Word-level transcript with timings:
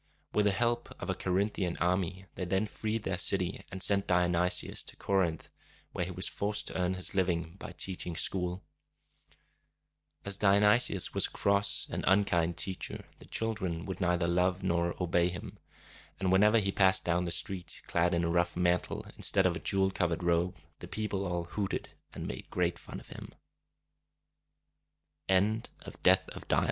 With 0.33 0.45
the 0.47 0.51
help 0.51 0.91
of 0.99 1.11
a 1.11 1.13
Co 1.13 1.31
rin´thi 1.31 1.67
an 1.67 1.77
army, 1.77 2.25
they 2.33 2.43
then 2.45 2.65
freed 2.65 3.03
their 3.03 3.19
city, 3.19 3.63
and 3.71 3.83
sent 3.83 4.07
Dionysius 4.07 4.81
to 4.81 4.95
Corinth, 4.95 5.51
where 5.91 6.05
he 6.05 6.09
was 6.09 6.27
forced 6.27 6.65
to 6.65 6.75
earn 6.75 6.95
his 6.95 7.13
living 7.13 7.55
by 7.59 7.73
teaching 7.73 8.15
school. 8.15 8.63
[Illustration: 10.25 10.25
The 10.25 10.31
people 10.31 10.47
all 10.47 10.71
hooted.] 10.71 10.71
As 10.71 10.81
Dionysius 10.81 11.13
was 11.13 11.27
a 11.27 11.29
cross 11.29 11.87
and 11.91 12.03
unkind 12.07 12.57
teacher, 12.57 13.05
the 13.19 13.25
children 13.25 13.85
would 13.85 14.01
neither 14.01 14.27
love 14.27 14.63
nor 14.63 14.95
obey 14.99 15.27
him; 15.29 15.59
and 16.19 16.31
whenever 16.31 16.57
he 16.57 16.71
passed 16.71 17.05
down 17.05 17.25
the 17.25 17.31
street, 17.31 17.83
clad 17.85 18.15
in 18.15 18.23
a 18.23 18.29
rough 18.31 18.57
mantle 18.57 19.05
instead 19.17 19.45
of 19.45 19.55
a 19.55 19.59
jewel 19.59 19.91
covered 19.91 20.23
robe, 20.23 20.55
the 20.79 20.87
people 20.87 21.27
all 21.27 21.43
hooted, 21.43 21.89
and 22.15 22.27
mad 22.27 22.47